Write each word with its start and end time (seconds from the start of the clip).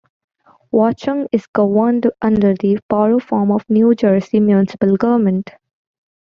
Watchung 0.73 1.27
is 1.31 1.45
governed 1.45 2.09
under 2.23 2.55
the 2.55 2.79
Borough 2.89 3.19
form 3.19 3.51
of 3.51 3.69
New 3.69 3.93
Jersey 3.93 4.39
municipal 4.39 4.97
government. 4.97 5.51